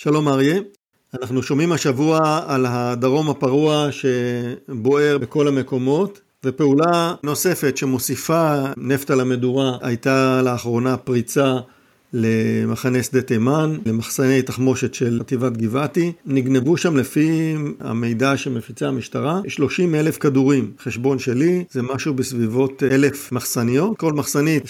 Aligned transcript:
שלום 0.00 0.28
אריה, 0.28 0.60
אנחנו 1.14 1.42
שומעים 1.42 1.72
השבוע 1.72 2.40
על 2.46 2.66
הדרום 2.68 3.30
הפרוע 3.30 3.88
שבוער 3.92 5.18
בכל 5.18 5.48
המקומות 5.48 6.20
ופעולה 6.44 7.14
נוספת 7.22 7.76
שמוסיפה 7.76 8.64
נפט 8.76 9.10
על 9.10 9.20
המדורה 9.20 9.78
הייתה 9.80 10.42
לאחרונה 10.44 10.96
פריצה 10.96 11.56
למחנה 12.12 13.02
שדה 13.02 13.22
תימן, 13.22 13.76
למחסני 13.86 14.42
תחמושת 14.42 14.94
של 14.94 15.18
חטיבת 15.20 15.56
גבעתי. 15.56 16.12
נגנבו 16.26 16.76
שם 16.76 16.96
לפי 16.96 17.54
המידע 17.80 18.36
שמפיצה 18.36 18.88
המשטרה 18.88 19.40
30 19.48 19.94
אלף 19.94 20.18
כדורים. 20.18 20.70
חשבון 20.82 21.18
שלי 21.18 21.64
זה 21.70 21.82
משהו 21.82 22.14
בסביבות 22.14 22.82
אלף 22.82 23.32
מחסניות. 23.32 23.98
כל 23.98 24.12
מחסנית 24.12 24.62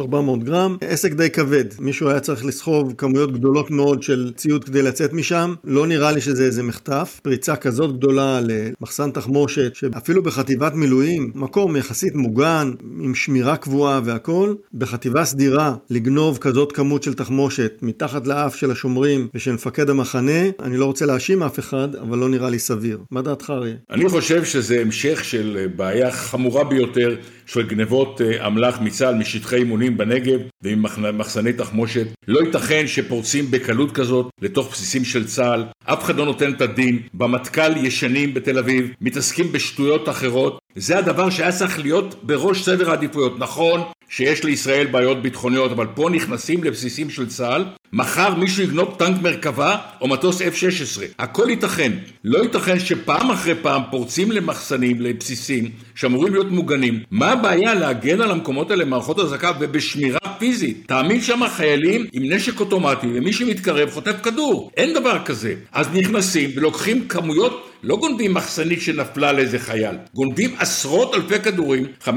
300-400 0.00 0.44
גרם. 0.44 0.76
עסק 0.80 1.12
די 1.12 1.30
כבד. 1.30 1.64
מישהו 1.78 2.08
היה 2.08 2.20
צריך 2.20 2.44
לסחוב 2.44 2.94
כמויות 2.98 3.32
גדולות 3.32 3.70
מאוד 3.70 4.02
של 4.02 4.32
ציוד 4.36 4.64
כדי 4.64 4.82
לצאת 4.82 5.12
משם. 5.12 5.54
לא 5.64 5.86
נראה 5.86 6.12
לי 6.12 6.20
שזה 6.20 6.44
איזה 6.44 6.62
מחטף. 6.62 7.20
פריצה 7.22 7.56
כזאת 7.56 7.96
גדולה 7.96 8.40
למחסן 8.42 9.10
תחמושת, 9.10 9.74
שאפילו 9.74 10.22
בחטיבת 10.22 10.74
מילואים, 10.74 11.30
מקום 11.34 11.76
יחסית 11.76 12.14
מוגן, 12.14 12.70
עם 13.00 13.14
שמירה 13.14 13.56
קבועה 13.56 14.00
והכל, 14.04 14.54
בחטיבה 14.74 15.24
סדירה 15.24 15.74
לגנוב 15.90 16.38
כזאת 16.38 16.72
כמות 16.72 16.81
של 17.02 17.14
תחמושת 17.14 17.78
מתחת 17.82 18.26
לאף 18.26 18.56
של 18.56 18.70
השומרים 18.70 19.28
ושל 19.34 19.52
מפקד 19.52 19.90
המחנה, 19.90 20.40
אני 20.62 20.76
לא 20.76 20.86
רוצה 20.86 21.06
להאשים 21.06 21.42
אף 21.42 21.58
אחד, 21.58 21.96
אבל 21.96 22.18
לא 22.18 22.28
נראה 22.28 22.50
לי 22.50 22.58
סביר. 22.58 22.98
מה 23.10 23.22
דעתך 23.22 23.50
אריה? 23.50 23.74
אני 23.90 24.08
חושב 24.08 24.44
שזה 24.44 24.80
המשך 24.80 25.24
של 25.24 25.66
בעיה 25.76 26.10
חמורה 26.10 26.64
ביותר 26.64 27.16
של 27.46 27.66
גנבות 27.66 28.20
אה, 28.20 28.46
אמל"ח 28.46 28.80
מצה"ל 28.80 29.14
משטחי 29.14 29.56
אימונים 29.56 29.96
בנגב 29.96 30.40
וממחסני 30.62 31.52
תחמושת. 31.52 32.06
לא 32.28 32.40
ייתכן 32.40 32.86
שפורצים 32.86 33.50
בקלות 33.50 33.92
כזאת 33.92 34.26
לתוך 34.42 34.72
בסיסים 34.72 35.04
של 35.04 35.26
צה"ל, 35.26 35.64
אף 35.84 36.04
אחד 36.04 36.16
לא 36.16 36.24
נותן 36.24 36.52
את 36.52 36.60
הדין, 36.60 37.02
במטכ"ל 37.14 37.76
ישנים 37.76 38.34
בתל 38.34 38.58
אביב, 38.58 38.90
מתעסקים 39.00 39.52
בשטויות 39.52 40.08
אחרות. 40.08 40.58
זה 40.76 40.98
הדבר 40.98 41.30
שהיה 41.30 41.52
צריך 41.52 41.78
להיות 41.78 42.14
בראש 42.22 42.62
סדר 42.62 42.90
העדיפויות. 42.90 43.38
נכון 43.38 43.80
שיש 44.12 44.44
לישראל 44.44 44.86
בעיות 44.86 45.22
ביטחוניות, 45.22 45.72
אבל 45.72 45.86
פה 45.94 46.10
נכנסים 46.12 46.64
לבסיסים 46.64 47.10
של 47.10 47.28
צה"ל, 47.28 47.64
מחר 47.94 48.34
מישהו 48.34 48.62
יגנוב 48.62 48.94
טנק 48.98 49.22
מרכבה 49.22 49.76
או 50.00 50.08
מטוס 50.08 50.42
F-16. 50.42 51.02
הכל 51.18 51.46
ייתכן. 51.50 51.92
לא 52.24 52.42
ייתכן 52.42 52.78
שפעם 52.78 53.30
אחרי 53.30 53.54
פעם 53.62 53.82
פורצים 53.90 54.32
למחסנים, 54.32 55.00
לבסיסים, 55.00 55.70
שאמורים 55.94 56.32
להיות 56.32 56.50
מוגנים. 56.50 57.02
מה 57.10 57.32
הבעיה 57.32 57.74
להגן 57.74 58.20
על 58.20 58.30
המקומות 58.30 58.70
האלה 58.70 58.84
במערכות 58.84 59.18
אזעקה 59.18 59.52
ובשמירה 59.60 60.18
פיזית? 60.38 60.82
תעמיד 60.86 61.22
שם 61.22 61.40
חיילים 61.48 62.06
עם 62.12 62.32
נשק 62.32 62.60
אוטומטי, 62.60 63.06
ומי 63.14 63.32
שמתקרב 63.32 63.90
חוטף 63.90 64.16
כדור. 64.22 64.70
אין 64.76 64.94
דבר 64.94 65.18
כזה. 65.24 65.54
אז 65.72 65.88
נכנסים 65.94 66.50
ולוקחים 66.54 67.08
כמויות 67.08 67.68
לא 67.82 67.96
גונבים 67.96 68.34
מחסנית 68.34 68.82
שנפלה 68.82 69.32
לאיזה 69.32 69.58
חייל, 69.58 69.96
גונבים 70.14 70.54
עשרות 70.58 71.14
אלפי 71.14 71.38
כדורים, 71.38 71.86
5.56, 72.04 72.10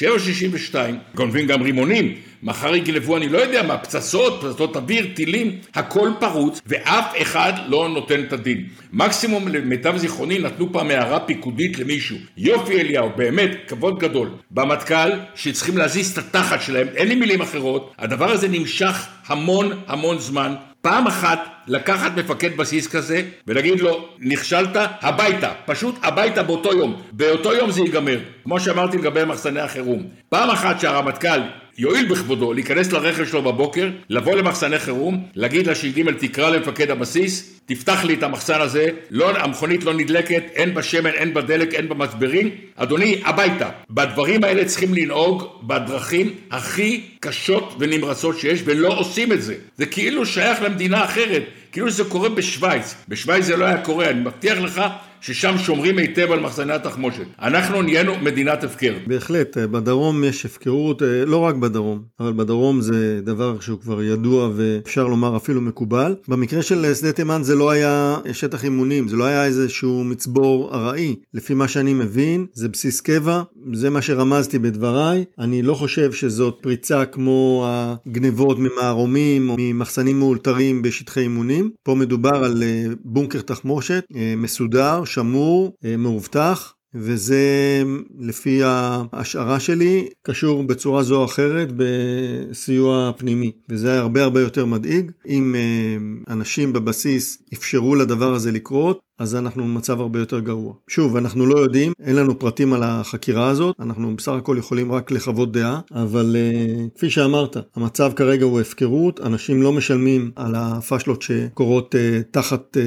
7.62, 0.00 0.74
גונבים 1.14 1.46
גם 1.46 1.62
רימונים, 1.62 2.14
מחר 2.42 2.74
יגנבו 2.74 3.16
אני 3.16 3.28
לא 3.28 3.38
יודע 3.38 3.62
מה, 3.62 3.78
פצצות, 3.78 4.44
פצצות 4.44 4.76
אוויר, 4.76 5.06
טילים, 5.14 5.58
הכל 5.74 6.10
פרוץ, 6.20 6.60
ואף 6.66 7.12
אחד 7.22 7.52
לא 7.66 7.88
נותן 7.88 8.20
את 8.20 8.32
הדין. 8.32 8.66
מקסימום 8.92 9.48
למיטב 9.48 9.96
זיכרוני 9.96 10.38
נתנו 10.38 10.72
פעם 10.72 10.90
הערה 10.90 11.20
פיקודית 11.20 11.78
למישהו, 11.78 12.16
יופי 12.36 12.80
אליהו, 12.80 13.10
באמת, 13.16 13.50
כבוד 13.68 13.98
גדול. 13.98 14.30
במטכ"ל, 14.50 15.10
שצריכים 15.34 15.78
להזיז 15.78 16.12
את 16.12 16.18
התחת 16.18 16.62
שלהם, 16.62 16.88
אין 16.96 17.08
לי 17.08 17.14
מילים 17.14 17.40
אחרות, 17.40 17.94
הדבר 17.98 18.30
הזה 18.30 18.48
נמשך 18.48 19.06
המון 19.26 19.70
המון 19.86 20.18
זמן. 20.18 20.54
פעם 20.82 21.06
אחת 21.06 21.48
לקחת 21.66 22.12
מפקד 22.16 22.56
בסיס 22.56 22.86
כזה 22.86 23.22
ולהגיד 23.46 23.80
לו 23.80 24.08
נכשלת 24.18 24.76
הביתה, 25.00 25.52
פשוט 25.66 25.94
הביתה 26.02 26.42
באותו 26.42 26.72
יום, 26.72 27.02
באותו 27.12 27.52
יום 27.52 27.70
זה 27.70 27.80
ייגמר, 27.80 28.18
כמו 28.44 28.60
שאמרתי 28.60 28.98
לגבי 28.98 29.24
מחסני 29.24 29.60
החירום. 29.60 30.06
פעם 30.28 30.50
אחת 30.50 30.80
שהרמטכ"ל 30.80 31.40
יועיל 31.78 32.08
בכבודו 32.08 32.52
להיכנס 32.52 32.92
לרכב 32.92 33.26
שלו 33.26 33.42
בבוקר, 33.42 33.90
לבוא 34.10 34.36
למחסני 34.36 34.78
חירום, 34.78 35.24
להגיד 35.34 35.66
לה 35.66 35.74
ש"ג 35.74 36.10
תקרא 36.10 36.50
למפקד 36.50 36.90
הבסיס, 36.90 37.59
תפתח 37.70 38.04
לי 38.04 38.14
את 38.14 38.22
המחסן 38.22 38.60
הזה, 38.60 38.88
לא, 39.10 39.30
המכונית 39.38 39.84
לא 39.84 39.94
נדלקת, 39.94 40.42
אין 40.54 40.74
בה 40.74 40.82
שמן, 40.82 41.10
אין 41.10 41.34
בה 41.34 41.40
דלק, 41.40 41.74
אין 41.74 41.88
בה 41.88 41.94
מצברים, 41.94 42.50
אדוני, 42.76 43.22
הביתה. 43.24 43.68
בדברים 43.90 44.44
האלה 44.44 44.64
צריכים 44.64 44.94
לנהוג 44.94 45.44
בדרכים 45.62 46.34
הכי 46.50 47.00
קשות 47.20 47.74
ונמרצות 47.78 48.38
שיש, 48.38 48.62
ולא 48.64 48.98
עושים 48.98 49.32
את 49.32 49.42
זה. 49.42 49.54
זה 49.76 49.86
כאילו 49.86 50.26
שייך 50.26 50.62
למדינה 50.62 51.04
אחרת, 51.04 51.42
כאילו 51.72 51.90
זה 51.90 52.04
קורה 52.04 52.28
בשוויץ. 52.28 52.94
בשוויץ 53.08 53.44
זה 53.44 53.56
לא 53.56 53.64
היה 53.64 53.78
קורה, 53.78 54.10
אני 54.10 54.20
מבטיח 54.20 54.58
לך 54.58 54.82
ששם 55.20 55.58
שומרים 55.58 55.98
היטב 55.98 56.32
על 56.32 56.40
מחסני 56.40 56.72
התחמושת. 56.72 57.24
אנחנו 57.42 57.82
נהיינו 57.82 58.18
מדינת 58.22 58.64
הפקר. 58.64 58.94
בהחלט, 59.06 59.58
אה, 59.58 59.66
בדרום 59.66 60.24
יש 60.24 60.46
הפקרות, 60.46 61.02
אה, 61.02 61.24
לא 61.26 61.36
רק 61.36 61.54
בדרום, 61.54 62.02
אבל 62.20 62.32
בדרום 62.32 62.80
זה 62.80 63.20
דבר 63.24 63.60
שהוא 63.60 63.80
כבר 63.80 64.02
ידוע 64.02 64.50
ואפשר 64.56 65.06
לומר 65.06 65.36
אפילו 65.36 65.60
מקובל. 65.60 66.14
במקרה 66.28 66.62
של 66.62 66.94
שדה 66.94 67.12
תימן 67.12 67.42
זה 67.42 67.54
לא 67.60 67.70
היה 67.70 68.18
שטח 68.32 68.64
אימונים, 68.64 69.08
זה 69.08 69.16
לא 69.16 69.24
היה 69.24 69.44
איזשהו 69.44 70.04
מצבור 70.04 70.74
ארעי. 70.74 71.16
לפי 71.34 71.54
מה 71.54 71.68
שאני 71.68 71.94
מבין, 71.94 72.46
זה 72.52 72.68
בסיס 72.68 73.00
קבע, 73.00 73.42
זה 73.72 73.90
מה 73.90 74.02
שרמזתי 74.02 74.58
בדבריי. 74.58 75.24
אני 75.38 75.62
לא 75.62 75.74
חושב 75.74 76.12
שזאת 76.12 76.58
פריצה 76.62 77.04
כמו 77.04 77.66
הגנבות 77.68 78.58
ממערומים 78.58 79.50
או 79.50 79.56
ממחסנים 79.58 80.18
מאולתרים 80.18 80.82
בשטחי 80.82 81.20
אימונים. 81.20 81.70
פה 81.82 81.94
מדובר 81.94 82.44
על 82.44 82.62
אה, 82.62 82.84
בונקר 83.04 83.40
תחמושת 83.40 84.04
מסודר. 84.36 85.04
שמור, 85.04 85.72
אה, 85.84 85.96
מאובטח, 85.96 86.74
וזה 86.94 87.82
לפי 88.18 88.60
ההשערה 88.64 89.60
שלי 89.60 90.08
קשור 90.22 90.62
בצורה 90.62 91.02
זו 91.02 91.20
או 91.20 91.24
אחרת 91.24 91.68
בסיוע 91.76 93.12
פנימי. 93.16 93.52
וזה 93.68 93.98
הרבה 93.98 94.22
הרבה 94.22 94.40
יותר 94.40 94.66
מדאיג 94.66 95.10
אם 95.28 95.54
אה, 95.54 96.32
אנשים 96.32 96.72
בבסיס 96.72 97.42
אפשרו 97.54 97.94
לדבר 97.94 98.34
הזה 98.34 98.52
לקרות 98.52 99.00
אז 99.20 99.34
אנחנו 99.36 99.64
במצב 99.64 100.00
הרבה 100.00 100.18
יותר 100.18 100.40
גרוע. 100.40 100.74
שוב, 100.88 101.16
אנחנו 101.16 101.46
לא 101.46 101.58
יודעים, 101.58 101.92
אין 102.04 102.16
לנו 102.16 102.38
פרטים 102.38 102.72
על 102.72 102.82
החקירה 102.82 103.48
הזאת, 103.48 103.76
אנחנו 103.80 104.16
בסך 104.16 104.32
הכל 104.32 104.56
יכולים 104.58 104.92
רק 104.92 105.10
לחוות 105.10 105.52
דעה, 105.52 105.80
אבל 105.92 106.36
uh, 106.36 106.96
כפי 106.96 107.10
שאמרת, 107.10 107.56
המצב 107.76 108.12
כרגע 108.16 108.44
הוא 108.44 108.60
הפקרות, 108.60 109.20
אנשים 109.20 109.62
לא 109.62 109.72
משלמים 109.72 110.30
על 110.36 110.54
הפשלות 110.54 111.22
שקורות 111.22 111.94
uh, 111.94 112.22
תחת 112.30 112.76
uh, 112.76 112.80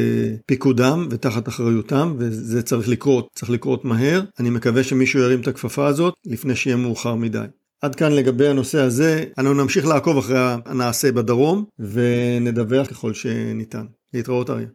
פיקודם 0.45 1.07
ותחת 1.09 1.47
אחריותם, 1.47 2.13
וזה 2.17 2.61
צריך 2.61 2.89
לקרות, 2.89 3.27
צריך 3.35 3.51
לקרות 3.51 3.85
מהר. 3.85 4.21
אני 4.39 4.49
מקווה 4.49 4.83
שמישהו 4.83 5.19
ירים 5.19 5.39
את 5.41 5.47
הכפפה 5.47 5.87
הזאת 5.87 6.13
לפני 6.25 6.55
שיהיה 6.55 6.75
מאוחר 6.75 7.15
מדי. 7.15 7.45
עד 7.81 7.95
כאן 7.95 8.11
לגבי 8.11 8.47
הנושא 8.47 8.79
הזה, 8.79 9.23
אנחנו 9.37 9.53
נמשיך 9.53 9.87
לעקוב 9.87 10.17
אחרי 10.17 10.39
הנעשה 10.65 11.11
בדרום 11.11 11.63
ונדווח 11.79 12.87
ככל 12.87 13.13
שניתן. 13.13 13.85
להתראות 14.13 14.49
אריה. 14.49 14.67